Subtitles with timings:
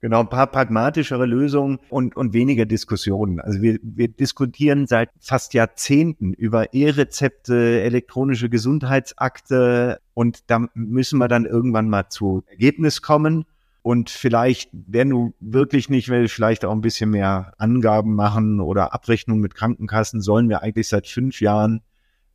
[0.00, 3.40] Genau, ein paar pragmatischere Lösungen und, und weniger Diskussionen.
[3.40, 11.26] Also wir, wir diskutieren seit fast Jahrzehnten über E-Rezepte, elektronische Gesundheitsakte und da müssen wir
[11.26, 13.44] dann irgendwann mal zu Ergebnis kommen.
[13.82, 18.92] Und vielleicht, wenn du wirklich nicht will, vielleicht auch ein bisschen mehr Angaben machen oder
[18.92, 21.80] Abrechnungen mit Krankenkassen, sollen wir eigentlich seit fünf Jahren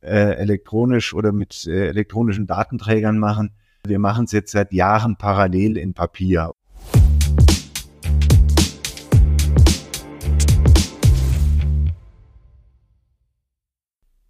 [0.02, 3.52] äh, elektronisch oder mit äh, elektronischen Datenträgern machen.
[3.86, 6.52] Wir machen es jetzt seit Jahren parallel in Papier.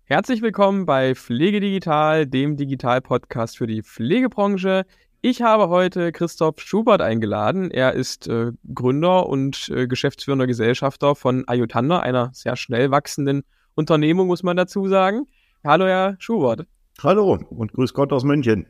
[0.07, 4.85] Herzlich willkommen bei Pflege Digital, dem Digital-Podcast für die Pflegebranche.
[5.23, 7.71] Ich habe heute Christoph Schubert eingeladen.
[7.71, 13.45] Er ist äh, Gründer und äh, geschäftsführender Gesellschafter von Ayutanda, einer sehr schnell wachsenden
[13.77, 15.27] Unternehmung, muss man dazu sagen.
[15.65, 16.67] Hallo, Herr Schubert.
[17.03, 18.67] Hallo und grüß Gott aus München.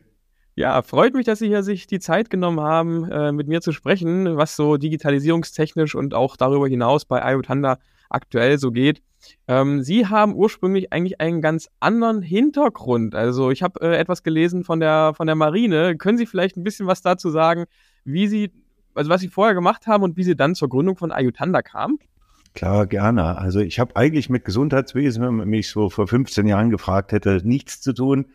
[0.57, 3.73] Ja, freut mich, dass Sie hier sich die Zeit genommen haben, äh, mit mir zu
[3.73, 7.77] sprechen, was so digitalisierungstechnisch und auch darüber hinaus bei Ayutanda
[8.09, 9.01] aktuell so geht.
[9.49, 13.15] Ähm, Sie haben ursprünglich eigentlich einen ganz anderen Hintergrund.
[13.15, 15.97] Also ich habe äh, etwas gelesen von der, von der Marine.
[15.97, 17.65] Können Sie vielleicht ein bisschen was dazu sagen,
[18.05, 18.51] wie Sie,
[18.93, 21.99] also was Sie vorher gemacht haben und wie Sie dann zur Gründung von Ayutanda kamen?
[22.53, 23.37] Klar, gerne.
[23.37, 27.41] Also ich habe eigentlich mit Gesundheitswesen, wenn man mich so vor 15 Jahren gefragt hätte,
[27.43, 28.27] nichts zu tun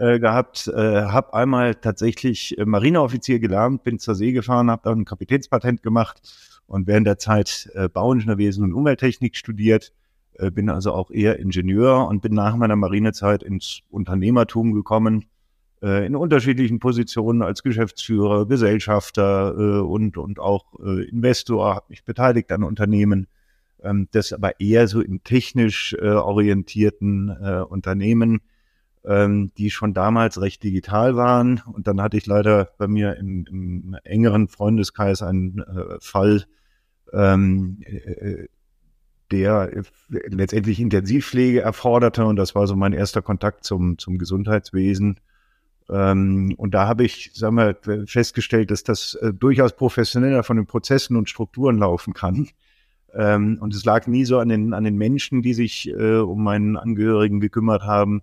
[0.00, 0.68] äh, gehabt.
[0.68, 5.82] Äh, habe einmal tatsächlich äh, Marineoffizier gelernt, bin zur See gefahren, habe dann ein Kapitänspatent
[5.82, 6.20] gemacht
[6.66, 9.92] und während der Zeit äh, Bauingenieurwesen und Umwelttechnik studiert
[10.40, 15.26] äh, bin also auch eher Ingenieur und bin nach meiner Marinezeit ins Unternehmertum gekommen,
[15.82, 22.04] äh, in unterschiedlichen Positionen als Geschäftsführer, Gesellschafter äh, und, und auch äh, Investor, habe mich
[22.04, 23.26] beteiligt an Unternehmen,
[23.82, 28.40] ähm, das aber eher so im technisch äh, orientierten äh, Unternehmen,
[29.04, 31.62] ähm, die schon damals recht digital waren.
[31.66, 36.44] Und dann hatte ich leider bei mir im, im engeren Freundeskreis einen äh, Fall,
[37.12, 38.46] ähm, äh,
[39.30, 39.70] der
[40.08, 42.24] letztendlich Intensivpflege erforderte.
[42.24, 45.20] Und das war so mein erster Kontakt zum, zum Gesundheitswesen.
[45.88, 50.66] Ähm, und da habe ich, sagen wir, festgestellt, dass das äh, durchaus professioneller von den
[50.66, 52.48] Prozessen und Strukturen laufen kann.
[53.14, 56.44] Ähm, und es lag nie so an den, an den Menschen, die sich äh, um
[56.44, 58.22] meinen Angehörigen gekümmert haben,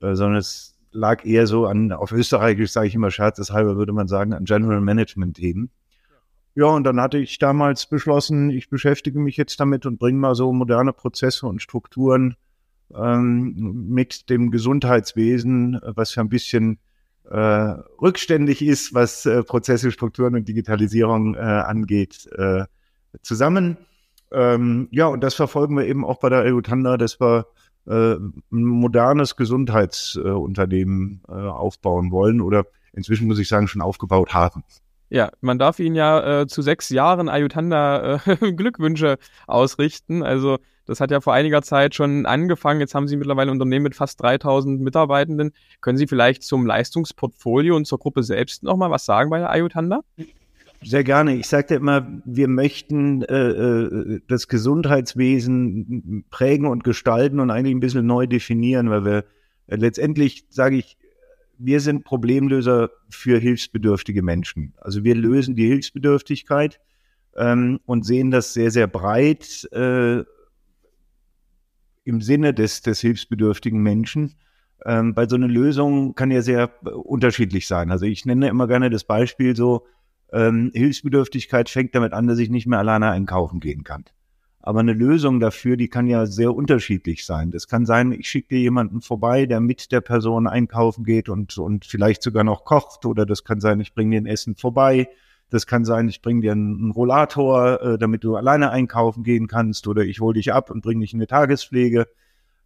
[0.00, 4.08] äh, sondern es lag eher so an, auf Österreichisch sage ich immer scherzeshalber, würde man
[4.08, 5.70] sagen, an General Management Themen.
[6.54, 10.34] Ja, und dann hatte ich damals beschlossen, ich beschäftige mich jetzt damit und bringe mal
[10.34, 12.34] so moderne Prozesse und Strukturen
[12.94, 16.78] ähm, mit dem Gesundheitswesen, was ja ein bisschen
[17.30, 22.64] äh, rückständig ist, was äh, Prozesse, Strukturen und Digitalisierung äh, angeht, äh,
[23.20, 23.76] zusammen.
[24.32, 27.46] Ähm, ja, und das verfolgen wir eben auch bei der Eutanda, dass wir
[27.86, 34.64] ein modernes Gesundheitsunternehmen äh, aufbauen wollen oder inzwischen muss ich sagen schon aufgebaut haben.
[35.08, 40.24] Ja, man darf Ihnen ja äh, zu sechs Jahren Ayutanda äh, Glückwünsche ausrichten.
[40.24, 42.80] Also das hat ja vor einiger Zeit schon angefangen.
[42.80, 45.52] Jetzt haben Sie mittlerweile ein Unternehmen mit fast 3000 Mitarbeitenden.
[45.80, 50.00] Können Sie vielleicht zum Leistungsportfolio und zur Gruppe selbst nochmal was sagen bei der Ayutanda?
[50.86, 51.34] Sehr gerne.
[51.34, 57.80] Ich sagte immer, wir möchten äh, äh, das Gesundheitswesen prägen und gestalten und eigentlich ein
[57.80, 59.24] bisschen neu definieren, weil wir
[59.66, 60.96] äh, letztendlich, sage ich,
[61.58, 64.74] wir sind Problemlöser für hilfsbedürftige Menschen.
[64.76, 66.78] Also wir lösen die Hilfsbedürftigkeit
[67.34, 70.22] ähm, und sehen das sehr, sehr breit äh,
[72.04, 74.36] im Sinne des, des hilfsbedürftigen Menschen.
[74.84, 77.90] Ähm, bei so einer Lösung kann ja sehr unterschiedlich sein.
[77.90, 79.84] Also ich nenne immer gerne das Beispiel so,
[80.32, 84.04] ähm, Hilfsbedürftigkeit fängt damit an, dass ich nicht mehr alleine einkaufen gehen kann.
[84.66, 87.52] Aber eine Lösung dafür, die kann ja sehr unterschiedlich sein.
[87.52, 91.56] Das kann sein, ich schicke dir jemanden vorbei, der mit der Person einkaufen geht und,
[91.56, 93.06] und vielleicht sogar noch kocht.
[93.06, 95.08] Oder das kann sein, ich bringe dir ein Essen vorbei.
[95.50, 99.86] Das kann sein, ich bringe dir einen Rollator, äh, damit du alleine einkaufen gehen kannst.
[99.86, 102.08] Oder ich hole dich ab und bringe dich in eine Tagespflege.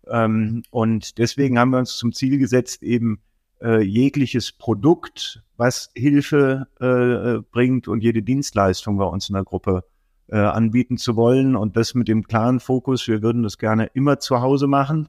[0.06, 3.20] Ähm, und deswegen haben wir uns zum Ziel gesetzt, eben
[3.62, 9.84] äh, jegliches Produkt, was Hilfe äh, bringt und jede Dienstleistung bei uns in der Gruppe
[10.28, 14.18] äh, anbieten zu wollen und das mit dem klaren Fokus, wir würden das gerne immer
[14.20, 15.08] zu Hause machen.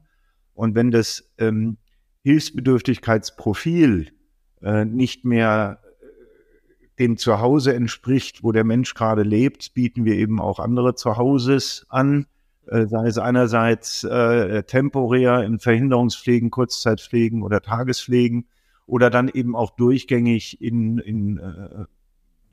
[0.54, 1.78] Und wenn das ähm,
[2.24, 4.12] Hilfsbedürftigkeitsprofil
[4.60, 10.40] äh, nicht mehr äh, dem Zuhause entspricht, wo der Mensch gerade lebt, bieten wir eben
[10.40, 12.31] auch andere Zuhauses an, äh,
[12.66, 18.46] sei es einerseits äh, temporär in Verhinderungspflegen, Kurzzeitpflegen oder Tagespflegen
[18.86, 21.84] oder dann eben auch durchgängig in, in äh,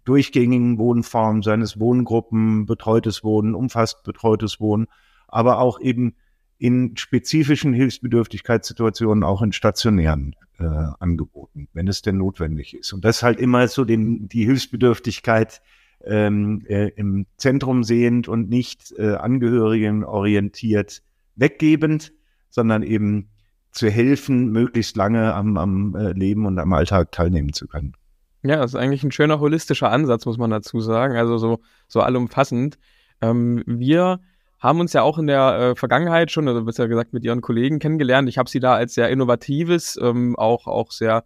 [0.06, 4.88] durchgängigen Wohnformen, seines Wohngruppen, betreutes Wohnen, umfasst betreutes Wohnen,
[5.28, 6.16] aber auch eben
[6.58, 10.66] in spezifischen Hilfsbedürftigkeitssituationen, auch in stationären äh,
[11.00, 12.92] Angeboten, wenn es denn notwendig ist.
[12.92, 15.62] Und das halt immer so den, die Hilfsbedürftigkeit
[16.06, 21.02] ähm, äh, im Zentrum sehend und nicht äh, angehörigenorientiert
[21.36, 22.14] weggebend,
[22.50, 23.30] sondern eben
[23.72, 27.94] zu helfen, möglichst lange am, am äh, Leben und am Alltag teilnehmen zu können.
[28.42, 31.18] Ja, das ist eigentlich ein schöner holistischer Ansatz, muss man dazu sagen.
[31.18, 32.80] Also so, so allumfassend.
[33.22, 34.20] Ähm, wir
[34.60, 37.80] haben uns ja auch in der äh, Vergangenheit schon, also besser gesagt mit ihren Kollegen
[37.80, 38.30] kennengelernt.
[38.30, 41.26] Ich habe sie da als sehr innovatives, ähm, auch, auch sehr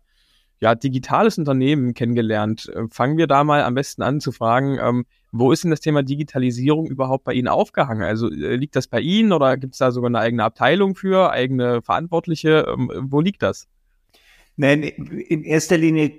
[0.64, 2.72] ja, digitales Unternehmen kennengelernt.
[2.74, 5.82] Äh, fangen wir da mal am besten an zu fragen, ähm, wo ist denn das
[5.82, 8.04] Thema Digitalisierung überhaupt bei Ihnen aufgehangen?
[8.04, 11.32] Also äh, liegt das bei Ihnen oder gibt es da sogar eine eigene Abteilung für,
[11.32, 12.66] eigene Verantwortliche?
[12.74, 13.68] Ähm, wo liegt das?
[14.56, 16.12] Nein, in erster Linie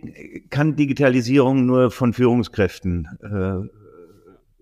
[0.51, 3.67] kann Digitalisierung nur von Führungskräften äh,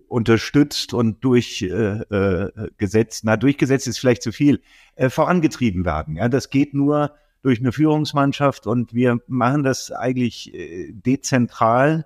[0.07, 4.61] unterstützt und durchgesetzt, äh, na durchgesetzt ist vielleicht zu viel,
[4.95, 6.15] äh, vorangetrieben werden.
[6.15, 7.11] Ja, das geht nur
[7.43, 12.05] durch eine Führungsmannschaft und wir machen das eigentlich äh, dezentral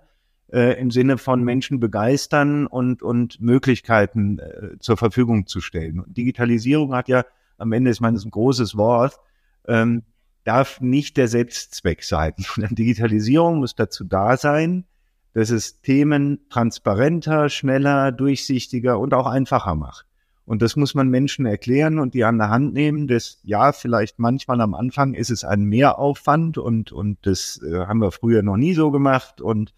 [0.52, 6.00] äh, im Sinne von Menschen begeistern und, und Möglichkeiten äh, zur Verfügung zu stellen.
[6.00, 7.24] Und Digitalisierung hat ja
[7.58, 9.20] am Ende, ist ein großes Wort,
[9.68, 10.04] ähm,
[10.44, 12.34] darf nicht der Selbstzweck sein.
[12.72, 14.86] Digitalisierung muss dazu da sein,
[15.34, 20.07] dass es Themen transparenter, schneller, durchsichtiger und auch einfacher macht.
[20.48, 23.10] Und das muss man Menschen erklären und die an der Hand nehmen.
[23.10, 28.00] Das, ja, vielleicht manchmal am Anfang ist es ein Mehraufwand und, und das äh, haben
[28.00, 29.42] wir früher noch nie so gemacht.
[29.42, 29.74] Und,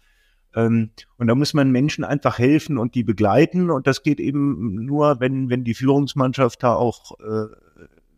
[0.54, 3.68] ähm, und da muss man Menschen einfach helfen und die begleiten.
[3.68, 7.48] Und das geht eben nur, wenn, wenn die Führungsmannschaft da auch äh,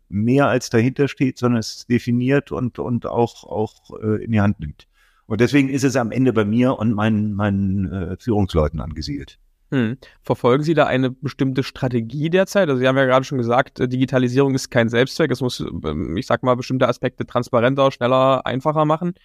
[0.09, 4.59] mehr als dahinter steht, sondern es definiert und, und auch, auch äh, in die Hand
[4.59, 4.87] nimmt.
[5.25, 9.39] Und deswegen ist es am Ende bei mir und meinen, meinen äh, Führungsleuten angesiedelt.
[9.73, 9.97] Hm.
[10.21, 12.69] Verfolgen Sie da eine bestimmte Strategie derzeit?
[12.69, 15.31] Also Sie haben ja gerade schon gesagt, äh, Digitalisierung ist kein Selbstzweck.
[15.31, 19.15] Es muss, ähm, ich sag mal, bestimmte Aspekte transparenter, schneller, einfacher machen.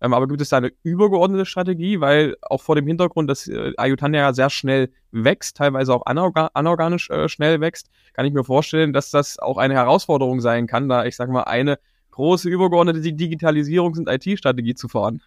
[0.00, 2.00] Ähm, aber gibt es da eine übergeordnete Strategie?
[2.00, 6.48] Weil auch vor dem Hintergrund, dass äh, Ayutthaya ja sehr schnell wächst, teilweise auch anorga
[6.54, 10.88] anorganisch äh, schnell wächst, kann ich mir vorstellen, dass das auch eine Herausforderung sein kann,
[10.88, 11.78] da ich sag mal eine
[12.12, 15.20] große übergeordnete Digitalisierungs- und IT-Strategie zu fahren.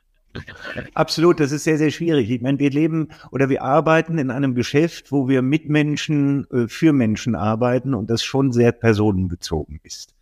[0.94, 2.30] Absolut, das ist sehr, sehr schwierig.
[2.30, 6.68] Ich meine, wir leben oder wir arbeiten in einem Geschäft, wo wir mit Menschen, äh,
[6.68, 10.16] für Menschen arbeiten und das schon sehr personenbezogen ist.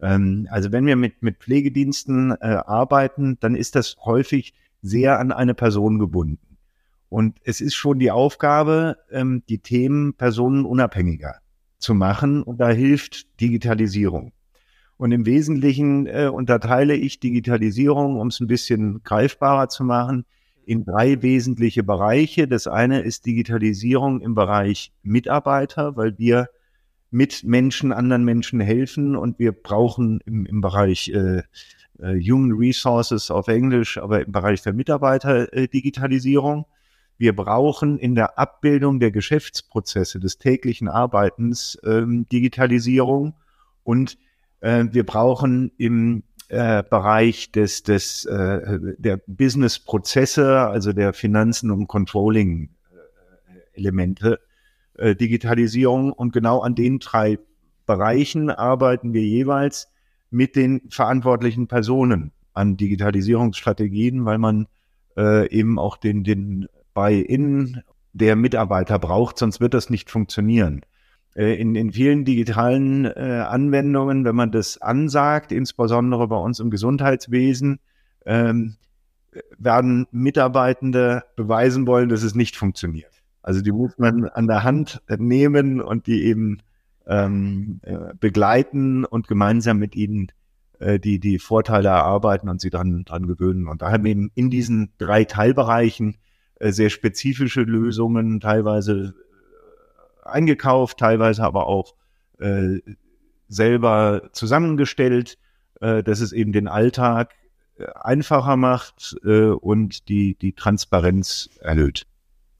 [0.00, 2.34] Ähm, also wenn wir mit, mit Pflegediensten äh,
[2.66, 6.58] arbeiten, dann ist das häufig sehr an eine Person gebunden.
[7.08, 11.36] Und es ist schon die Aufgabe, ähm, die Themen personenunabhängiger
[11.78, 14.32] zu machen und da hilft Digitalisierung.
[15.02, 20.24] Und im Wesentlichen äh, unterteile ich Digitalisierung, um es ein bisschen greifbarer zu machen,
[20.64, 22.46] in drei wesentliche Bereiche.
[22.46, 26.50] Das eine ist Digitalisierung im Bereich Mitarbeiter, weil wir
[27.10, 31.42] mit Menschen, anderen Menschen helfen und wir brauchen im, im Bereich äh,
[31.98, 36.64] äh, Human Resources auf Englisch, aber im Bereich der Mitarbeiter äh, Digitalisierung.
[37.18, 43.34] Wir brauchen in der Abbildung der Geschäftsprozesse des täglichen Arbeitens ähm, Digitalisierung
[43.82, 44.16] und
[44.62, 51.88] äh, wir brauchen im äh, Bereich des, des äh, der Business-Prozesse, also der Finanzen- und
[51.88, 54.40] Controlling-Elemente,
[54.94, 56.12] äh, Digitalisierung.
[56.12, 57.38] Und genau an den drei
[57.86, 59.88] Bereichen arbeiten wir jeweils
[60.30, 64.66] mit den verantwortlichen Personen an Digitalisierungsstrategien, weil man
[65.16, 67.82] äh, eben auch den, den Buy-in
[68.12, 70.82] der Mitarbeiter braucht, sonst wird das nicht funktionieren.
[71.34, 76.70] Äh, in, in vielen digitalen äh, Anwendungen, wenn man das ansagt, insbesondere bei uns im
[76.70, 77.80] Gesundheitswesen,
[78.26, 78.76] ähm,
[79.58, 83.22] werden Mitarbeitende beweisen wollen, dass es nicht funktioniert.
[83.42, 86.58] Also die muss man an der Hand nehmen und die eben
[87.06, 90.28] ähm, äh, begleiten und gemeinsam mit ihnen
[90.78, 93.68] äh, die, die Vorteile erarbeiten und sie dran, dran gewöhnen.
[93.68, 96.16] Und da haben eben in diesen drei Teilbereichen
[96.56, 99.14] äh, sehr spezifische Lösungen, teilweise
[100.22, 101.94] eingekauft, teilweise aber auch
[102.38, 102.80] äh,
[103.48, 105.38] selber zusammengestellt,
[105.80, 107.34] äh, dass es eben den Alltag
[107.76, 112.06] äh, einfacher macht äh, und die, die Transparenz erhöht.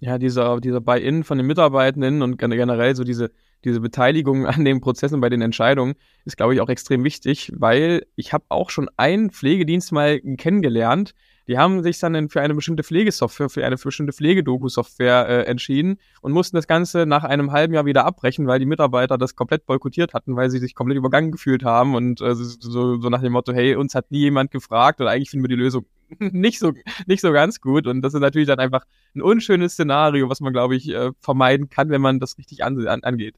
[0.00, 3.30] Ja, dieser, dieser Buy-in von den Mitarbeitenden und generell so diese,
[3.64, 8.06] diese Beteiligung an den Prozessen bei den Entscheidungen ist, glaube ich, auch extrem wichtig, weil
[8.16, 11.14] ich habe auch schon einen Pflegedienst mal kennengelernt,
[11.48, 16.32] die haben sich dann für eine bestimmte Pflegesoftware, für eine bestimmte Pflegedoku-Software äh, entschieden und
[16.32, 20.14] mussten das Ganze nach einem halben Jahr wieder abbrechen, weil die Mitarbeiter das komplett boykottiert
[20.14, 23.52] hatten, weil sie sich komplett übergangen gefühlt haben und äh, so, so nach dem Motto,
[23.52, 25.86] hey, uns hat nie jemand gefragt oder eigentlich finden wir die Lösung
[26.18, 26.72] nicht so,
[27.06, 27.86] nicht so ganz gut.
[27.86, 28.84] Und das ist natürlich dann einfach
[29.14, 32.86] ein unschönes Szenario, was man, glaube ich, äh, vermeiden kann, wenn man das richtig an,
[32.86, 33.34] an, angeht.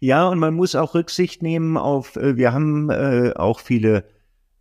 [0.00, 4.04] Ja, und man muss auch Rücksicht nehmen auf, äh, wir haben äh, auch viele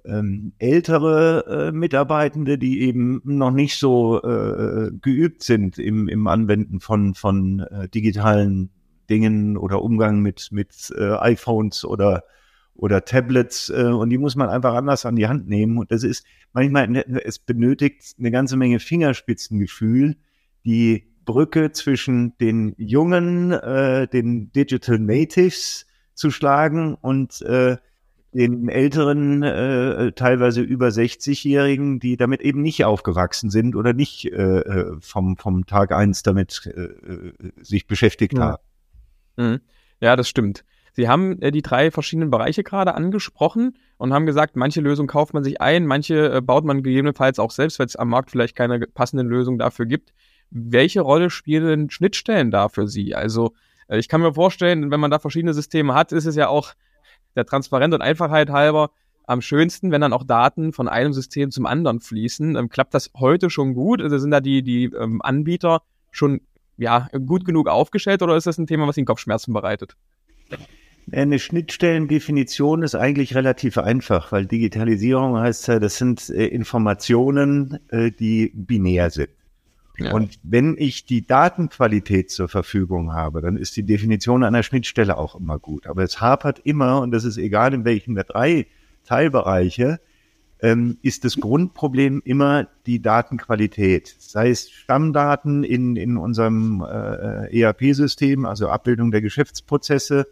[0.06, 6.80] ähm, ältere äh, Mitarbeitende, die eben noch nicht so äh, geübt sind im, im Anwenden
[6.80, 8.70] von, von äh, digitalen
[9.10, 12.24] Dingen oder Umgang mit, mit äh, iPhones oder,
[12.76, 13.70] oder Tablets.
[13.70, 15.78] Äh, und die muss man einfach anders an die Hand nehmen.
[15.78, 20.18] Und das ist manchmal, ne, es benötigt eine ganze Menge Fingerspitzengefühl,
[20.66, 27.78] die Brücke zwischen den jungen, äh, den Digital Natives zu schlagen und äh,
[28.34, 34.60] den älteren, äh, teilweise über 60-Jährigen, die damit eben nicht aufgewachsen sind oder nicht äh,
[34.60, 38.42] äh, vom, vom Tag eins damit äh, äh sich beschäftigt ja.
[38.42, 38.58] haben.
[39.38, 39.60] Mhm.
[40.00, 40.64] Ja, das stimmt.
[40.94, 45.34] Sie haben äh, die drei verschiedenen Bereiche gerade angesprochen und haben gesagt, manche Lösungen kauft
[45.34, 48.56] man sich ein, manche äh, baut man gegebenenfalls auch selbst, weil es am Markt vielleicht
[48.56, 50.14] keine passenden Lösungen dafür gibt.
[50.50, 53.16] Welche Rolle spielen Schnittstellen da für Sie?
[53.16, 53.54] Also
[53.88, 56.74] äh, ich kann mir vorstellen, wenn man da verschiedene Systeme hat, ist es ja auch
[57.36, 58.92] der Transparenz und Einfachheit halber
[59.26, 62.56] am schönsten, wenn dann auch Daten von einem System zum anderen fließen.
[62.56, 64.02] Ähm, klappt das heute schon gut?
[64.02, 66.42] Also sind da die, die ähm, Anbieter schon
[66.78, 69.96] ja, gut genug aufgestellt oder ist das ein Thema, was Ihnen Kopfschmerzen bereitet?
[71.12, 78.12] Eine Schnittstellendefinition ist eigentlich relativ einfach, weil Digitalisierung heißt ja, das sind äh, Informationen, äh,
[78.12, 79.30] die binär sind.
[79.98, 80.14] Ja.
[80.14, 85.36] Und wenn ich die Datenqualität zur Verfügung habe, dann ist die Definition einer Schnittstelle auch
[85.36, 85.86] immer gut.
[85.86, 88.66] Aber es hapert immer, und das ist egal in welchen der drei
[89.06, 90.00] Teilbereiche,
[90.62, 94.16] ähm, ist das Grundproblem immer die Datenqualität.
[94.18, 100.26] Sei es Stammdaten in, in unserem äh, ERP-System, also Abbildung der Geschäftsprozesse,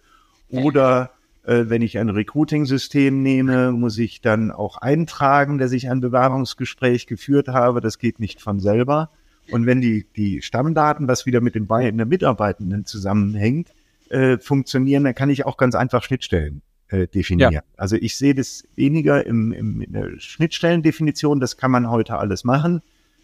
[0.49, 1.11] oder
[1.43, 7.07] äh, wenn ich ein Recruiting-System nehme, muss ich dann auch eintragen, dass ich ein Bewerbungsgespräch
[7.07, 7.81] geführt habe.
[7.81, 9.09] Das geht nicht von selber.
[9.49, 13.73] Und wenn die, die Stammdaten, was wieder mit den beiden Mitarbeitenden zusammenhängt,
[14.09, 17.53] äh, funktionieren, dann kann ich auch ganz einfach Schnittstellen äh, definieren.
[17.53, 17.63] Ja.
[17.77, 22.43] Also ich sehe das weniger im, im, in der Schnittstellendefinition, das kann man heute alles
[22.43, 22.81] machen.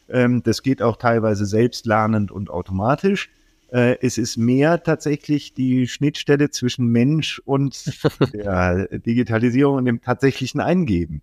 [0.09, 3.29] Ähm, das geht auch teilweise selbstlernend und automatisch.
[3.69, 7.83] Äh, es ist mehr tatsächlich die Schnittstelle zwischen Mensch und
[8.33, 11.21] der Digitalisierung und dem tatsächlichen Eingeben.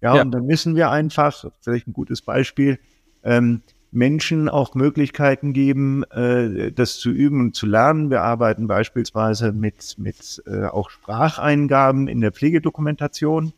[0.00, 2.78] Ja, ja, und dann müssen wir einfach, vielleicht ein gutes Beispiel,
[3.22, 3.62] ähm,
[3.94, 8.10] Menschen auch Möglichkeiten geben, äh, das zu üben und zu lernen.
[8.10, 13.52] Wir arbeiten beispielsweise mit, mit äh, auch Spracheingaben in der Pflegedokumentation.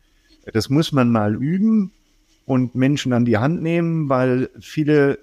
[0.52, 1.92] Das muss man mal üben
[2.44, 5.18] und Menschen an die Hand nehmen, weil viele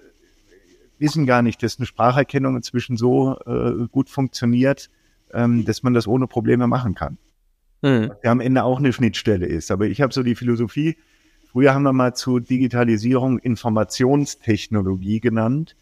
[1.00, 4.90] wissen gar nicht, dass eine Spracherkennung inzwischen so äh, gut funktioniert,
[5.34, 7.18] ähm, dass man das ohne Probleme machen kann.
[7.82, 8.12] Mhm.
[8.24, 9.70] Der am Ende auch eine Schnittstelle ist.
[9.72, 10.98] Aber ich habe so die Philosophie,
[11.54, 15.76] Früher haben wir mal zu Digitalisierung Informationstechnologie genannt.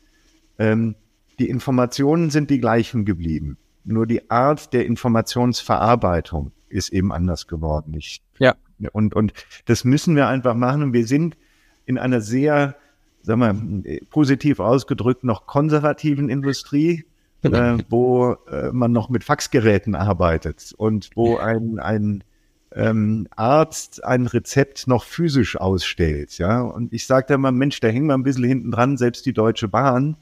[0.59, 0.95] Ähm,
[1.39, 3.57] die Informationen sind die gleichen geblieben.
[3.85, 7.93] Nur die Art der Informationsverarbeitung ist eben anders geworden.
[7.97, 8.55] Ich, ja.
[8.91, 9.33] Und, und
[9.65, 10.83] das müssen wir einfach machen.
[10.83, 11.37] Und wir sind
[11.85, 12.75] in einer sehr,
[13.21, 17.05] sagen wir, positiv ausgedrückt, noch konservativen Industrie,
[17.43, 22.25] äh, wo äh, man noch mit Faxgeräten arbeitet und wo ein, ein
[22.73, 26.37] ähm, Arzt ein Rezept noch physisch ausstellt.
[26.37, 28.97] Ja, und ich sage da mal, Mensch, da hängen wir ein bisschen hinten dran.
[28.97, 30.17] Selbst die Deutsche Bahn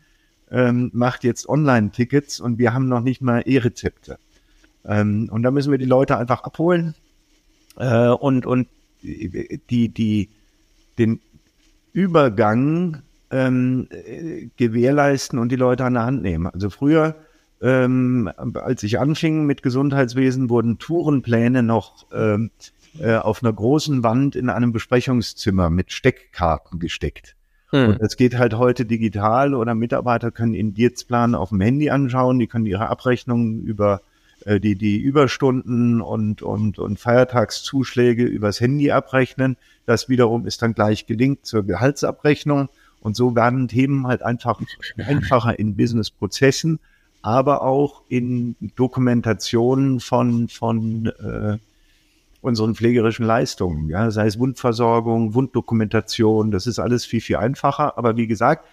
[0.51, 4.17] ähm, macht jetzt Online-Tickets und wir haben noch nicht mal E-Rezepte.
[4.85, 6.95] Ähm, und da müssen wir die Leute einfach abholen
[7.77, 8.67] äh, und und
[9.01, 10.29] die die
[10.97, 11.21] den
[11.93, 13.01] Übergang
[13.31, 13.87] ähm,
[14.57, 16.47] gewährleisten und die Leute an der Hand nehmen.
[16.47, 17.15] Also früher
[17.61, 22.51] ähm, als ich anfing mit Gesundheitswesen, wurden Tourenpläne noch ähm,
[22.99, 27.35] äh, auf einer großen Wand in einem Besprechungszimmer mit Steckkarten gesteckt.
[27.71, 27.89] Hm.
[27.89, 32.39] Und das geht halt heute digital oder Mitarbeiter können den Dienstplan auf dem Handy anschauen,
[32.39, 34.01] die können ihre Abrechnungen über
[34.45, 39.57] äh, die, die Überstunden und, und, und Feiertagszuschläge übers Handy abrechnen.
[39.85, 42.69] Das wiederum ist dann gleich gelingt zur Gehaltsabrechnung.
[43.01, 44.61] Und so werden Themen halt einfach
[44.97, 46.79] einfacher in Businessprozessen
[47.21, 51.57] aber auch in Dokumentationen von, von äh,
[52.41, 57.97] unseren pflegerischen Leistungen, ja, sei es Wundversorgung, Wunddokumentation, das ist alles viel, viel einfacher.
[57.97, 58.65] Aber wie gesagt,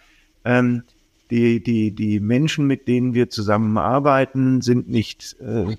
[0.45, 0.85] ähm,
[1.31, 5.77] die, die, die Menschen, mit denen wir zusammenarbeiten, sind nicht äh,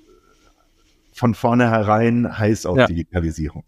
[1.14, 2.88] von vornherein heiß auf ja.
[2.88, 3.64] Digitalisierung.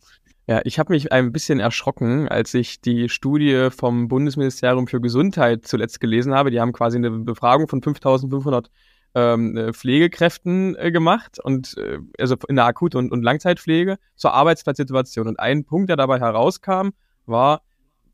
[0.46, 5.68] Ja, ich habe mich ein bisschen erschrocken, als ich die Studie vom Bundesministerium für Gesundheit
[5.68, 6.50] zuletzt gelesen habe.
[6.50, 8.70] Die haben quasi eine Befragung von 5500
[9.16, 14.34] ähm, äh, Pflegekräften äh, gemacht und äh, also in der Akut- und, und Langzeitpflege zur
[14.34, 15.28] Arbeitsplatzsituation.
[15.28, 16.90] Und ein Punkt, der dabei herauskam,
[17.26, 17.62] war,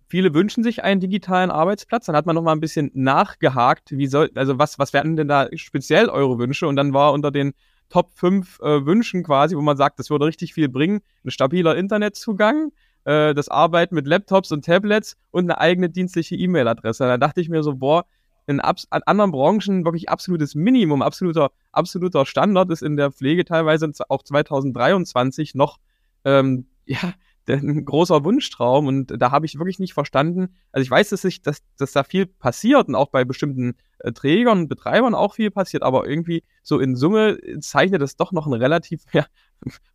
[0.07, 2.05] viele wünschen sich einen digitalen Arbeitsplatz.
[2.05, 5.27] Dann hat man noch mal ein bisschen nachgehakt, wie soll, also was, was werden denn
[5.27, 6.67] da speziell eure Wünsche?
[6.67, 7.53] Und dann war unter den
[7.89, 11.75] Top 5 äh, Wünschen quasi, wo man sagt, das würde richtig viel bringen, ein stabiler
[11.75, 12.71] Internetzugang,
[13.03, 17.03] äh, das Arbeiten mit Laptops und Tablets und eine eigene dienstliche E-Mail-Adresse.
[17.03, 18.05] Da dachte ich mir so, boah,
[18.47, 23.91] in an anderen Branchen wirklich absolutes Minimum, absoluter, absoluter Standard ist in der Pflege teilweise
[24.09, 25.77] auch 2023 noch
[26.23, 27.13] ähm, ja,
[27.47, 30.55] ein großer Wunschtraum und da habe ich wirklich nicht verstanden.
[30.71, 34.11] Also ich weiß, dass, ich, dass, dass da viel passiert und auch bei bestimmten äh,
[34.11, 38.47] Trägern und Betreibern auch viel passiert, aber irgendwie so in Summe zeichnet das doch noch
[38.47, 39.25] ein relativ ja,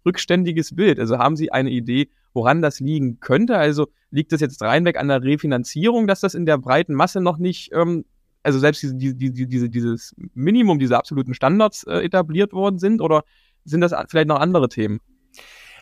[0.06, 0.98] rückständiges Bild.
[0.98, 3.56] Also haben Sie eine Idee, woran das liegen könnte?
[3.56, 7.38] Also liegt das jetzt reinweg an der Refinanzierung, dass das in der breiten Masse noch
[7.38, 8.04] nicht, ähm,
[8.42, 13.24] also selbst diese, diese, diese, dieses Minimum, diese absoluten Standards äh, etabliert worden sind oder
[13.64, 15.00] sind das vielleicht noch andere Themen?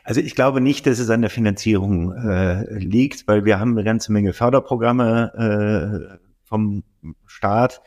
[0.04, 3.84] Also ich glaube nicht, dass es an der Finanzierung äh, liegt, weil wir haben eine
[3.84, 6.82] ganze Menge Förderprogramme äh, vom
[7.26, 7.82] Staat,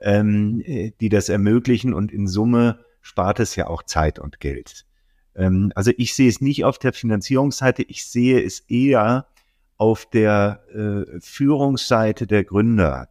[0.00, 0.62] ähm,
[1.00, 4.84] die das ermöglichen und in Summe spart es ja auch Zeit und Geld.
[5.36, 9.26] Ähm, also ich sehe es nicht auf der Finanzierungsseite, ich sehe es eher
[9.76, 13.08] auf der äh, Führungsseite der Gründer,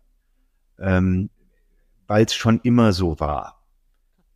[0.81, 1.29] ähm,
[2.07, 3.59] weil es schon immer so war.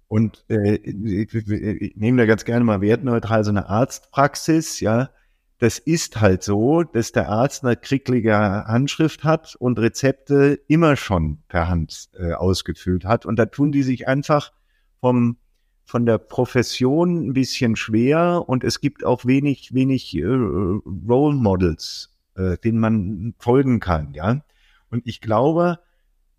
[0.07, 5.09] Und äh, ich, ich nehme da ganz gerne mal wertneutral so eine Arztpraxis, ja.
[5.57, 11.41] Das ist halt so, dass der Arzt eine kricklige Handschrift hat und Rezepte immer schon
[11.47, 13.25] per Hand äh, ausgefüllt hat.
[13.25, 14.51] Und da tun die sich einfach
[14.99, 15.37] vom,
[15.85, 22.15] von der Profession ein bisschen schwer und es gibt auch wenig, wenig äh, Role Models,
[22.35, 24.41] äh, denen man folgen kann, ja.
[24.89, 25.79] Und ich glaube,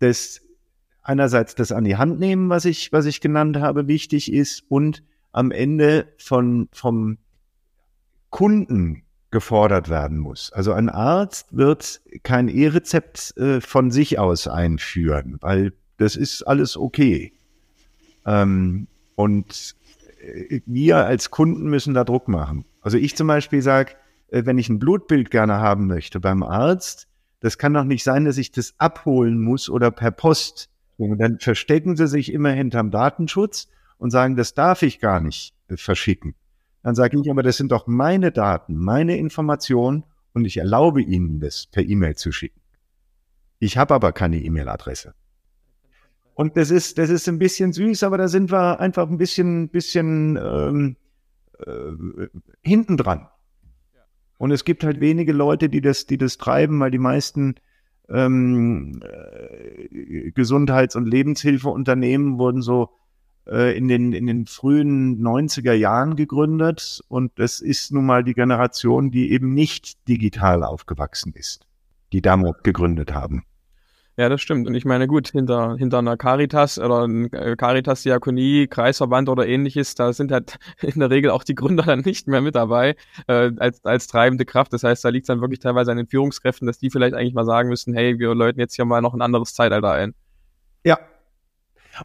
[0.07, 0.41] dass
[1.01, 5.03] einerseits das an die Hand nehmen, was ich, was ich genannt habe, wichtig ist und
[5.31, 7.17] am Ende von, vom
[8.29, 10.51] Kunden gefordert werden muss.
[10.53, 16.77] Also ein Arzt wird kein E-Rezept äh, von sich aus einführen, weil das ist alles
[16.77, 17.33] okay.
[18.25, 19.75] Ähm, und
[20.21, 22.65] äh, wir als Kunden müssen da Druck machen.
[22.81, 23.93] Also ich zum Beispiel sage,
[24.29, 27.07] äh, wenn ich ein Blutbild gerne haben möchte beim Arzt,
[27.39, 31.39] das kann doch nicht sein, dass ich das abholen muss oder per Post und dann
[31.39, 36.35] verstecken sie sich immer hinterm Datenschutz und sagen, das darf ich gar nicht verschicken.
[36.83, 41.39] Dann sage ich aber, das sind doch meine Daten, meine Informationen und ich erlaube Ihnen,
[41.39, 42.61] das per E-Mail zu schicken.
[43.59, 45.15] Ich habe aber keine E-Mail-Adresse.
[46.35, 49.69] Und das ist, das ist ein bisschen süß, aber da sind wir einfach ein bisschen,
[49.69, 50.97] bisschen ähm,
[51.65, 52.27] äh,
[52.61, 53.27] hinten dran.
[54.37, 57.55] Und es gibt halt wenige Leute, die das, die das treiben, weil die meisten
[58.09, 62.89] ähm, äh, Gesundheits- und Lebenshilfeunternehmen wurden so
[63.47, 68.33] äh, in, den, in den frühen 90er Jahren gegründet und das ist nun mal die
[68.33, 71.67] Generation, die eben nicht digital aufgewachsen ist,
[72.11, 73.43] die damals gegründet haben.
[74.17, 74.65] Ja, das stimmt.
[74.65, 80.13] Und ich meine, gut, hinter, hinter einer Caritas oder einer Caritas-Diakonie, Kreisverband oder ähnliches, da
[80.13, 82.95] sind halt in der Regel auch die Gründer dann nicht mehr mit dabei
[83.27, 84.71] äh, als, als treibende Kraft.
[84.71, 87.33] Das heißt, da liegt es dann wirklich teilweise an den Führungskräften, dass die vielleicht eigentlich
[87.33, 90.13] mal sagen müssen, hey, wir läuten jetzt hier mal noch ein anderes Zeitalter ein.
[90.85, 90.97] Ja.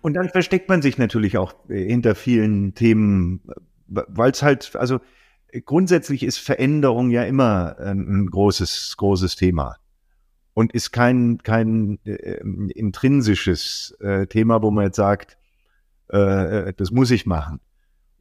[0.03, 3.40] Und dann versteckt man sich natürlich auch äh, hinter vielen Themen,
[3.87, 4.99] weil es halt, also
[5.64, 9.77] grundsätzlich ist Veränderung ja immer ein großes, großes Thema
[10.54, 12.40] und ist kein, kein äh,
[12.74, 15.38] intrinsisches äh, Thema, wo man jetzt sagt,
[16.12, 17.60] äh, äh das muss ich machen.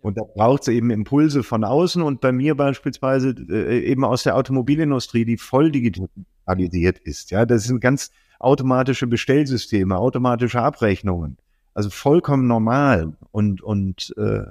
[0.01, 4.23] Und da braucht es eben Impulse von außen und bei mir beispielsweise äh, eben aus
[4.23, 7.31] der Automobilindustrie, die voll digitalisiert ist.
[7.31, 11.37] Ja, das sind ganz automatische Bestellsysteme, automatische Abrechnungen.
[11.73, 14.43] Also vollkommen normal und, und äh,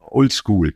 [0.00, 0.74] oldschool.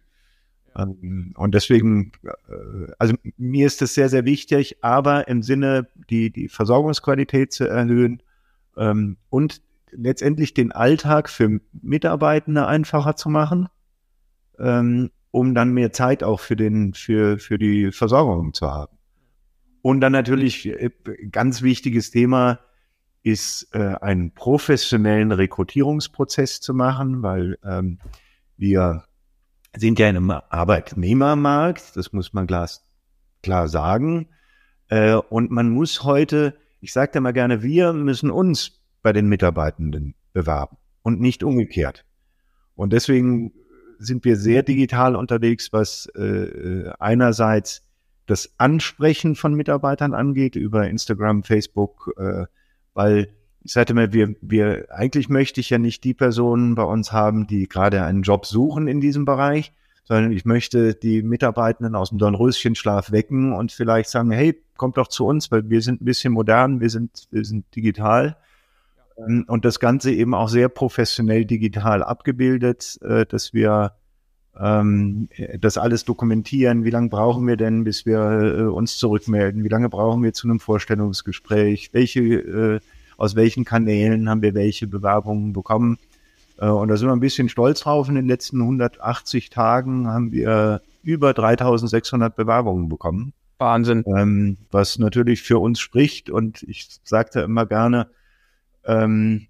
[0.79, 6.31] Ähm, und deswegen, äh, also mir ist das sehr, sehr wichtig, aber im Sinne, die,
[6.31, 8.23] die Versorgungsqualität zu erhöhen
[8.77, 9.61] ähm, und
[9.91, 13.69] letztendlich den Alltag für Mitarbeitende einfacher zu machen,
[14.59, 18.97] ähm, um dann mehr Zeit auch für den, für, für die Versorgung zu haben.
[19.83, 20.91] Und dann natürlich äh,
[21.31, 22.61] ganz wichtiges Thema
[23.23, 27.59] ist, äh, einen professionellen Rekrutierungsprozess zu machen, weil
[28.57, 29.08] wir
[29.79, 34.29] sind ja in einem Arbeitnehmermarkt, das muss man klar, sagen.
[34.89, 39.29] Äh, und man muss heute, ich sage da mal gerne, wir müssen uns bei den
[39.29, 42.05] Mitarbeitenden bewerben und nicht umgekehrt.
[42.75, 43.53] Und deswegen
[43.99, 47.85] sind wir sehr digital unterwegs, was äh, einerseits
[48.27, 52.45] das Ansprechen von Mitarbeitern angeht über Instagram, Facebook, äh,
[52.95, 53.35] weil
[53.69, 57.47] ich sagte mir, wir, wir, eigentlich möchte ich ja nicht die Personen bei uns haben,
[57.47, 62.17] die gerade einen Job suchen in diesem Bereich, sondern ich möchte die Mitarbeitenden aus dem
[62.17, 66.33] Dornröschenschlaf wecken und vielleicht sagen, hey, kommt doch zu uns, weil wir sind ein bisschen
[66.33, 68.39] modern, wir sind, wir sind digital.
[69.19, 73.93] Ähm, und das Ganze eben auch sehr professionell digital abgebildet, äh, dass wir
[74.59, 75.29] ähm,
[75.61, 76.85] das alles dokumentieren.
[76.85, 79.63] Wie lange brauchen wir denn, bis wir äh, uns zurückmelden?
[79.63, 81.91] Wie lange brauchen wir zu einem Vorstellungsgespräch?
[81.93, 82.81] Welche, äh,
[83.19, 85.99] aus welchen Kanälen haben wir welche Bewerbungen bekommen?
[86.57, 88.09] Äh, und da sind wir ein bisschen stolz drauf.
[88.09, 93.35] In den letzten 180 Tagen haben wir über 3600 Bewerbungen bekommen.
[93.59, 94.05] Wahnsinn.
[94.07, 96.31] Ähm, was natürlich für uns spricht.
[96.31, 98.09] Und ich sagte immer gerne,
[98.85, 99.49] ähm,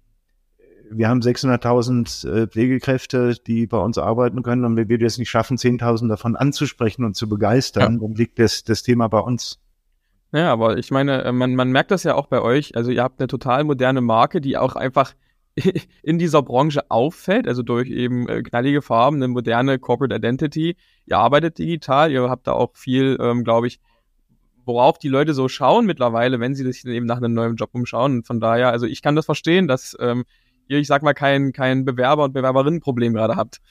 [0.91, 4.65] wir haben 600.000 äh, Pflegekräfte, die bei uns arbeiten können.
[4.65, 7.99] Und wenn wir es nicht schaffen, 10.000 davon anzusprechen und zu begeistern, ja.
[7.99, 9.59] dann liegt das, das Thema bei uns.
[10.31, 12.75] Ja, aber ich meine, äh, man, man merkt das ja auch bei euch.
[12.75, 15.13] Also ihr habt eine total moderne Marke, die auch einfach
[16.03, 20.77] in dieser Branche auffällt, also durch eben äh, knallige Farben, eine moderne Corporate Identity.
[21.05, 23.79] Ihr arbeitet digital, ihr habt da auch viel, ähm, glaube ich,
[24.65, 28.17] worauf die Leute so schauen mittlerweile, wenn sie sich eben nach einem neuen Job umschauen.
[28.17, 30.25] Und von daher, also ich kann das verstehen, dass ähm,
[30.67, 33.61] ihr, ich sag mal, kein, kein Bewerber- und Bewerberinnenproblem gerade habt.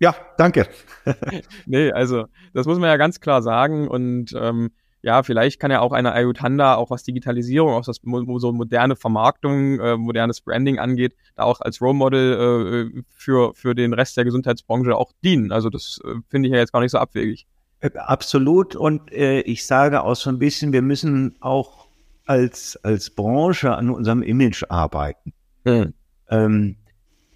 [0.00, 0.66] Ja, danke.
[1.66, 3.86] nee, also das muss man ja ganz klar sagen.
[3.86, 4.70] Und ähm,
[5.08, 9.80] ja, vielleicht kann ja auch eine Ayutanda, auch was Digitalisierung, auch was so moderne Vermarktung,
[9.80, 14.26] äh, modernes Branding angeht, da auch als Role Model äh, für, für den Rest der
[14.26, 15.50] Gesundheitsbranche auch dienen.
[15.50, 17.46] Also das äh, finde ich ja jetzt gar nicht so abwegig.
[17.80, 18.76] Äh, absolut.
[18.76, 21.88] Und äh, ich sage auch so ein bisschen, wir müssen auch
[22.26, 25.32] als, als Branche an unserem Image arbeiten.
[25.64, 25.94] Mhm.
[26.28, 26.76] Ähm,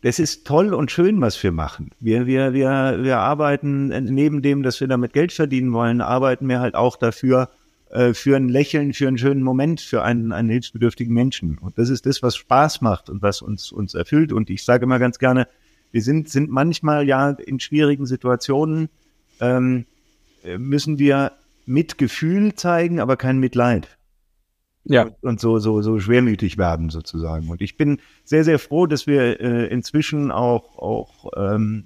[0.02, 1.88] das ist toll und schön, was wir machen.
[2.00, 6.60] Wir, wir, wir, wir arbeiten neben dem, dass wir damit Geld verdienen wollen, arbeiten wir
[6.60, 7.48] halt auch dafür,
[7.92, 11.58] äh, für ein Lächeln, für einen schönen Moment, für einen, einen hilfsbedürftigen Menschen.
[11.58, 14.32] Und das ist das, was Spaß macht und was uns, uns erfüllt.
[14.32, 15.46] Und ich sage immer ganz gerne,
[15.90, 18.88] wir sind, sind manchmal ja in schwierigen Situationen,
[19.40, 19.84] ähm,
[20.56, 21.32] müssen wir
[21.66, 23.98] Mitgefühl zeigen, aber kein Mitleid
[24.84, 25.10] ja.
[25.20, 27.48] und so, so, so schwermütig werden sozusagen.
[27.48, 31.84] Und ich bin sehr, sehr froh, dass wir äh, inzwischen auch, auch ähm,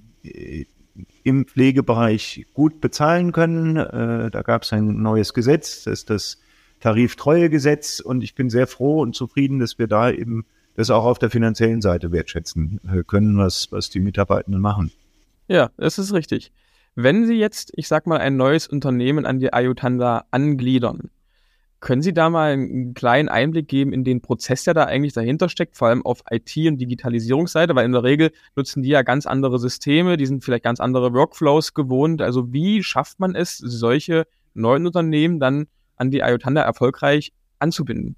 [1.26, 3.76] im Pflegebereich gut bezahlen können.
[3.76, 6.40] Äh, da gab es ein neues Gesetz, das ist das
[6.78, 7.98] Tariftreuegesetz.
[7.98, 11.30] Und ich bin sehr froh und zufrieden, dass wir da eben das auch auf der
[11.30, 14.92] finanziellen Seite wertschätzen äh, können, was, was die Mitarbeitenden machen.
[15.48, 16.52] Ja, das ist richtig.
[16.94, 21.10] Wenn Sie jetzt, ich sag mal, ein neues Unternehmen an die Ayutanda angliedern,
[21.86, 25.48] können Sie da mal einen kleinen Einblick geben in den Prozess, der da eigentlich dahinter
[25.48, 29.24] steckt, vor allem auf IT- und Digitalisierungsseite, weil in der Regel nutzen die ja ganz
[29.24, 32.22] andere Systeme, die sind vielleicht ganz andere Workflows gewohnt.
[32.22, 38.16] Also wie schafft man es, solche neuen Unternehmen dann an die IOTANDA erfolgreich anzubinden?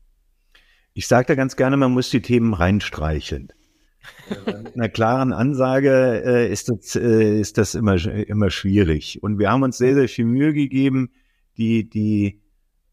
[0.94, 3.52] Ich sage da ganz gerne, man muss die Themen reinstreichen.
[4.46, 9.22] Mit einer klaren Ansage äh, ist, das, äh, ist das immer, immer schwierig.
[9.22, 11.10] Und wir haben uns sehr, sehr viel Mühe gegeben,
[11.58, 12.40] die, die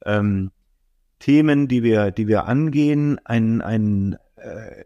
[0.05, 0.51] ähm,
[1.19, 4.83] Themen, die wir, die wir angehen, einen, einen, äh,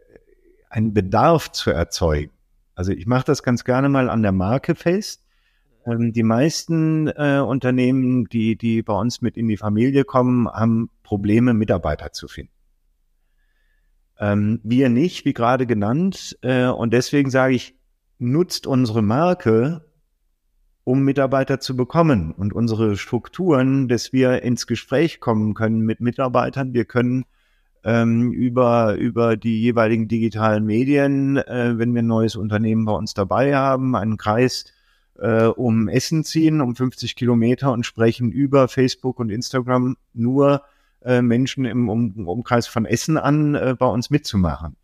[0.68, 2.32] einen Bedarf zu erzeugen.
[2.74, 5.22] Also ich mache das ganz gerne mal an der Marke fest.
[5.86, 10.90] Ähm, die meisten äh, Unternehmen, die, die bei uns mit in die Familie kommen, haben
[11.02, 12.52] Probleme, Mitarbeiter zu finden.
[14.18, 16.38] Ähm, wir nicht, wie gerade genannt.
[16.42, 17.74] Äh, und deswegen sage ich,
[18.18, 19.89] nutzt unsere Marke,
[20.90, 26.74] um Mitarbeiter zu bekommen und unsere Strukturen, dass wir ins Gespräch kommen können mit Mitarbeitern.
[26.74, 27.26] Wir können
[27.84, 33.14] ähm, über, über die jeweiligen digitalen Medien, äh, wenn wir ein neues Unternehmen bei uns
[33.14, 34.64] dabei haben, einen Kreis
[35.20, 40.64] äh, um Essen ziehen, um 50 Kilometer und sprechen über Facebook und Instagram nur
[41.02, 44.74] äh, Menschen im um, Umkreis von Essen an, äh, bei uns mitzumachen.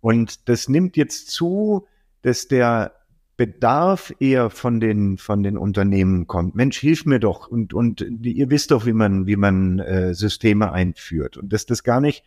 [0.00, 1.86] Und das nimmt jetzt zu,
[2.22, 2.97] dass der
[3.38, 6.56] Bedarf eher von den von den Unternehmen kommt.
[6.56, 10.72] Mensch, hilf mir doch und und ihr wisst doch, wie man wie man äh, Systeme
[10.72, 12.24] einführt und dass das gar nicht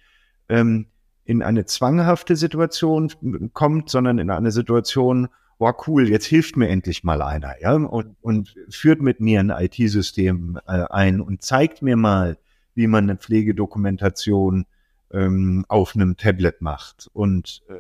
[0.48, 0.88] ähm,
[1.26, 3.12] in eine zwanghafte Situation
[3.52, 5.28] kommt, sondern in eine Situation,
[5.60, 9.50] wow, cool, jetzt hilft mir endlich mal einer, ja, und, und führt mit mir ein
[9.50, 12.38] IT-System äh, ein und zeigt mir mal,
[12.74, 14.66] wie man eine Pflegedokumentation
[15.12, 17.74] ähm, auf einem Tablet macht und äh,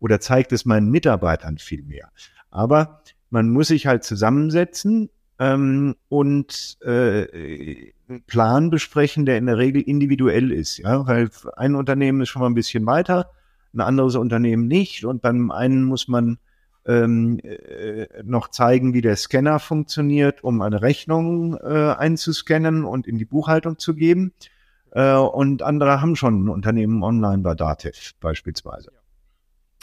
[0.00, 2.10] oder zeigt es meinen Mitarbeitern viel mehr.
[2.54, 9.58] Aber man muss sich halt zusammensetzen ähm, und äh, einen Plan besprechen, der in der
[9.58, 10.78] Regel individuell ist.
[10.78, 13.30] Ja, weil ein Unternehmen ist schon mal ein bisschen weiter,
[13.74, 15.04] ein anderes Unternehmen nicht.
[15.04, 16.38] Und beim einen muss man
[16.86, 23.18] ähm, äh, noch zeigen, wie der Scanner funktioniert, um eine Rechnung äh, einzuscannen und in
[23.18, 24.32] die Buchhaltung zu geben.
[24.92, 28.92] Äh, und andere haben schon ein Unternehmen online bei Dativ beispielsweise.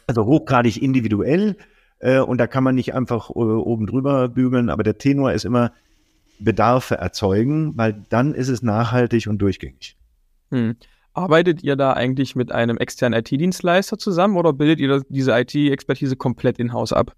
[0.08, 1.58] Also hochgradig individuell.
[2.02, 5.46] Äh, und da kann man nicht einfach äh, oben drüber bügeln, aber der Tenor ist
[5.46, 5.72] immer
[6.40, 9.96] Bedarfe erzeugen, weil dann ist es nachhaltig und durchgängig.
[10.50, 10.76] Hm.
[11.14, 16.58] Arbeitet ihr da eigentlich mit einem externen IT-Dienstleister zusammen oder bildet ihr diese IT-Expertise komplett
[16.58, 17.16] in-house ab?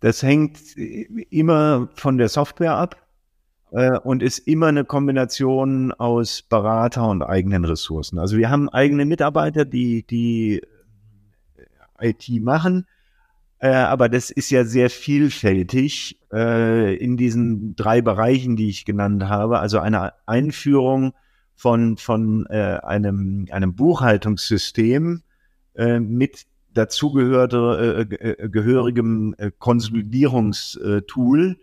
[0.00, 2.96] Das hängt immer von der Software ab
[3.72, 8.18] äh, und ist immer eine Kombination aus Berater und eigenen Ressourcen.
[8.18, 10.62] Also wir haben eigene Mitarbeiter, die die
[12.00, 12.86] IT machen,
[13.60, 19.24] äh, aber das ist ja sehr vielfältig äh, in diesen drei Bereichen, die ich genannt
[19.24, 19.58] habe.
[19.58, 21.14] Also eine Einführung
[21.54, 25.22] von, von äh, einem, einem Buchhaltungssystem
[25.74, 31.56] äh, mit dazugehörte äh, äh, gehörigem äh, Konsolidierungstool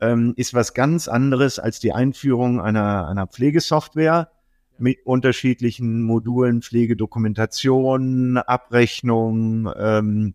[0.00, 4.30] ähm, ist was ganz anderes als die Einführung einer, einer Pflegesoftware
[4.78, 10.34] mit unterschiedlichen Modulen, Pflegedokumentation, Abrechnung, ähm,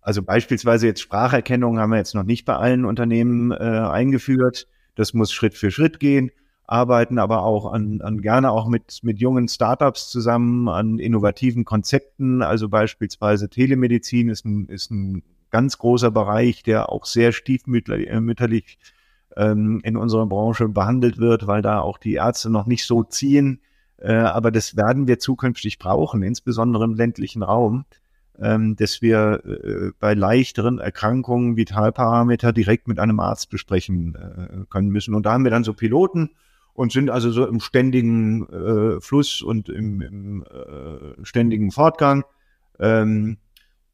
[0.00, 4.66] Also beispielsweise jetzt Spracherkennung haben wir jetzt noch nicht bei allen Unternehmen äh, eingeführt.
[4.96, 6.32] Das muss Schritt für Schritt gehen
[6.72, 12.40] arbeiten aber auch an, an gerne auch mit, mit jungen Startups zusammen, an innovativen Konzepten.
[12.40, 18.78] Also beispielsweise Telemedizin ist ein, ist ein ganz großer Bereich, der auch sehr stiefmütterlich
[19.36, 23.60] ähm, in unserer Branche behandelt wird, weil da auch die Ärzte noch nicht so ziehen.
[23.98, 27.84] Äh, aber das werden wir zukünftig brauchen, insbesondere im ländlichen Raum,
[28.40, 34.88] ähm, dass wir äh, bei leichteren Erkrankungen Vitalparameter direkt mit einem Arzt besprechen äh, können
[34.88, 35.14] müssen.
[35.14, 36.30] Und da haben wir dann so Piloten,
[36.74, 42.24] und sind also so im ständigen äh, Fluss und im, im äh, ständigen Fortgang.
[42.78, 43.38] Ähm,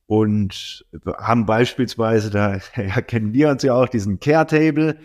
[0.07, 0.87] und
[1.19, 4.99] haben beispielsweise, da ja, kennen wir uns ja auch, diesen Care Table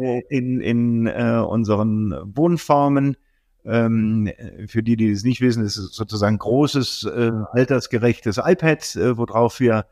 [0.00, 3.16] äh, in, in äh, unseren Wohnformen.
[3.64, 4.30] Ähm,
[4.68, 9.58] für die, die es nicht wissen, ist es sozusagen großes, äh, altersgerechtes iPad, äh, worauf
[9.58, 9.86] wir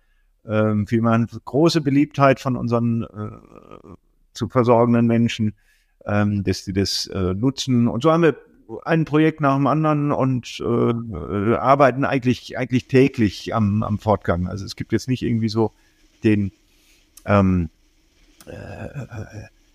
[0.46, 3.94] ähm, für man große Beliebtheit von unseren äh,
[4.32, 5.54] zu versorgenden Menschen
[6.06, 7.88] ähm, dass die das äh, nutzen.
[7.88, 8.36] Und so haben wir
[8.84, 14.48] ein Projekt nach dem anderen und äh, äh, arbeiten eigentlich eigentlich täglich am, am Fortgang.
[14.48, 15.72] Also es gibt jetzt nicht irgendwie so
[16.22, 16.50] den
[17.26, 17.68] ähm,
[18.46, 18.88] äh,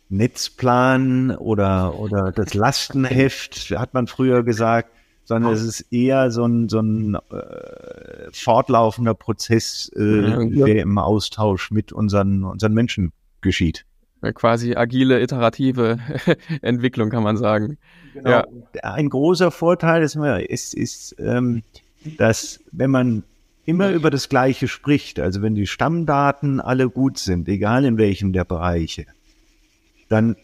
[0.09, 4.89] Netzplan oder oder das Lastenheft, hat man früher gesagt,
[5.29, 11.69] sondern es ist eher so ein, so ein äh, fortlaufender Prozess, äh, der im Austausch
[11.69, 13.11] mit unseren, unseren Menschen
[13.41, 13.85] geschieht.
[14.21, 15.99] Äh, quasi agile, iterative
[16.61, 17.77] Entwicklung, kann man sagen.
[18.13, 18.29] Genau.
[18.29, 18.45] Ja.
[18.83, 21.63] Ein großer Vorteil ist, ist, ist ähm,
[22.17, 23.23] dass wenn man
[23.65, 28.33] immer über das Gleiche spricht, also wenn die Stammdaten alle gut sind, egal in welchem
[28.33, 29.05] der Bereiche,
[30.07, 30.35] dann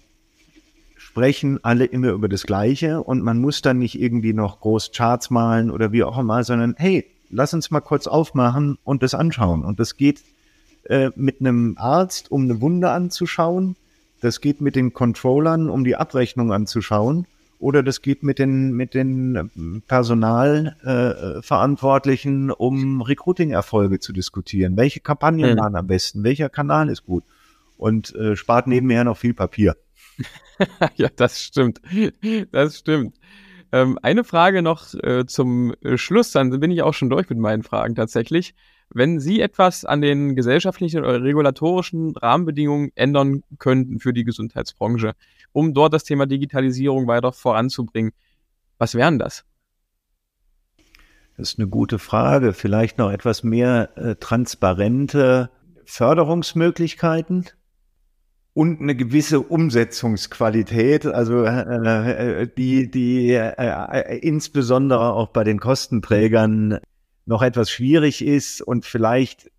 [0.95, 5.29] sprechen alle immer über das Gleiche und man muss dann nicht irgendwie noch groß Charts
[5.29, 9.63] malen oder wie auch immer, sondern hey, lass uns mal kurz aufmachen und das anschauen.
[9.63, 10.21] Und das geht
[10.85, 13.75] äh, mit einem Arzt, um eine Wunde anzuschauen.
[14.21, 17.25] Das geht mit den Controllern, um die Abrechnung anzuschauen.
[17.59, 24.77] Oder das geht mit den, mit den Personalverantwortlichen, äh, um Recruiting-Erfolge zu diskutieren.
[24.77, 25.59] Welche Kampagnen mhm.
[25.59, 26.23] waren am besten?
[26.23, 27.23] Welcher Kanal ist gut?
[27.77, 29.75] Und äh, spart nebenher noch viel Papier.
[30.95, 31.81] ja, das stimmt.
[32.51, 33.15] Das stimmt.
[33.71, 37.63] Ähm, eine Frage noch äh, zum Schluss, dann bin ich auch schon durch mit meinen
[37.63, 38.53] Fragen tatsächlich.
[38.89, 45.13] Wenn Sie etwas an den gesellschaftlichen oder regulatorischen Rahmenbedingungen ändern könnten für die Gesundheitsbranche,
[45.51, 48.11] um dort das Thema Digitalisierung weiter voranzubringen,
[48.77, 49.43] was wären das?
[51.37, 52.53] Das ist eine gute Frage.
[52.53, 55.49] Vielleicht noch etwas mehr äh, transparente
[55.85, 57.45] Förderungsmöglichkeiten
[58.53, 65.59] und eine gewisse Umsetzungsqualität, also äh, äh die, die äh, äh, insbesondere auch bei den
[65.59, 66.79] Kostenträgern
[67.25, 69.51] noch etwas schwierig ist und vielleicht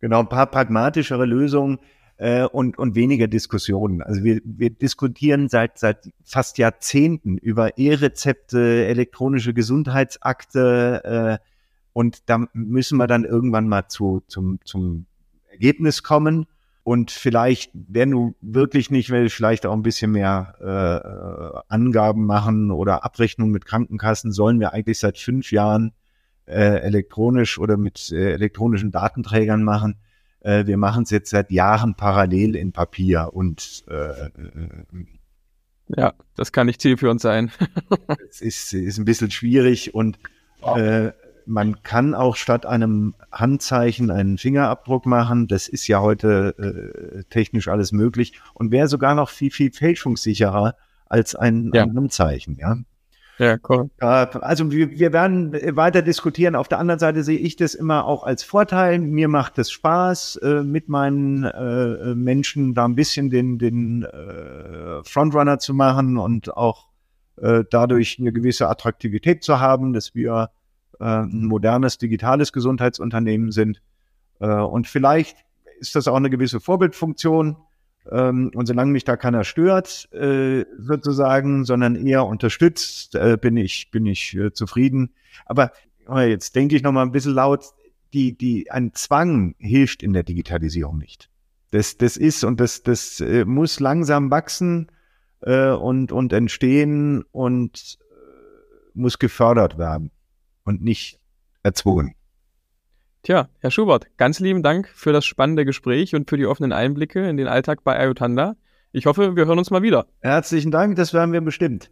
[0.00, 1.78] genau ein paar pragmatischere Lösungen.
[2.16, 4.02] äh, und, und weniger Diskussionen.
[4.02, 11.44] Also wir, wir diskutieren seit, seit fast Jahrzehnten über E-Rezepte, elektronische Gesundheitsakte äh,
[11.92, 15.06] und da müssen wir dann irgendwann mal zu, zum, zum
[15.50, 16.46] Ergebnis kommen.
[16.82, 22.70] Und vielleicht, wenn du wirklich nicht willst, vielleicht auch ein bisschen mehr äh, Angaben machen
[22.70, 25.92] oder Abrechnungen mit Krankenkassen, sollen wir eigentlich seit fünf Jahren
[26.46, 29.96] äh, elektronisch oder mit äh, elektronischen Datenträgern machen.
[30.40, 34.84] Äh, wir machen es jetzt seit Jahren parallel in Papier und äh, äh
[35.88, 37.50] ja, das kann nicht Ziel für uns sein.
[38.30, 40.18] es ist, ist ein bisschen schwierig und
[40.62, 41.12] äh,
[41.46, 45.46] man kann auch statt einem Handzeichen einen Fingerabdruck machen.
[45.46, 50.74] Das ist ja heute äh, technisch alles möglich und wäre sogar noch viel, viel fälschungssicherer
[51.06, 51.82] als ein, ja.
[51.82, 52.78] ein Handzeichen, ja.
[53.38, 53.90] Ja, cool.
[53.98, 56.54] Also wir, wir werden weiter diskutieren.
[56.54, 58.98] Auf der anderen Seite sehe ich das immer auch als Vorteil.
[59.00, 65.02] Mir macht es Spaß, äh, mit meinen äh, Menschen da ein bisschen den, den äh,
[65.02, 66.88] Frontrunner zu machen und auch
[67.36, 70.50] dadurch eine gewisse Attraktivität zu haben, dass wir
[71.00, 73.82] ein modernes digitales Gesundheitsunternehmen sind.
[74.38, 75.38] Und vielleicht
[75.80, 77.56] ist das auch eine gewisse Vorbildfunktion.
[78.10, 83.90] Ähm, und solange mich da keiner stört, äh, sozusagen, sondern eher unterstützt, äh, bin ich,
[83.90, 85.14] bin ich äh, zufrieden.
[85.46, 85.72] Aber
[86.26, 87.64] jetzt denke ich noch mal ein bisschen laut,
[88.12, 91.30] die, die, ein Zwang hilft in der Digitalisierung nicht.
[91.70, 94.92] Das, das ist und das, das muss langsam wachsen
[95.40, 97.98] und, und entstehen und
[98.92, 100.12] muss gefördert werden
[100.64, 101.18] und nicht
[101.64, 102.14] erzwungen.
[103.24, 107.26] Tja, Herr Schubert, ganz lieben Dank für das spannende Gespräch und für die offenen Einblicke
[107.26, 108.54] in den Alltag bei Ayutanda.
[108.92, 110.04] Ich hoffe, wir hören uns mal wieder.
[110.20, 111.82] Herzlichen Dank, das werden wir bestimmt.